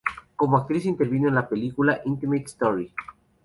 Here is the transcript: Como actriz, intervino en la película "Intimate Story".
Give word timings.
Como 0.35 0.57
actriz, 0.57 0.87
intervino 0.87 1.29
en 1.29 1.35
la 1.35 1.47
película 1.47 2.01
"Intimate 2.05 2.45
Story". 2.45 2.91